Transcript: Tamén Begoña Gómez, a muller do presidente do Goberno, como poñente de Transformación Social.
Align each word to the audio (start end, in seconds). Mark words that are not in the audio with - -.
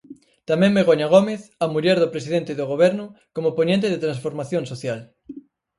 Tamén 0.49 0.71
Begoña 0.79 1.11
Gómez, 1.15 1.41
a 1.63 1.65
muller 1.73 1.97
do 1.99 2.11
presidente 2.13 2.51
do 2.59 2.69
Goberno, 2.71 3.05
como 3.35 3.55
poñente 3.57 3.87
de 3.93 4.01
Transformación 4.05 4.63
Social. 4.71 4.99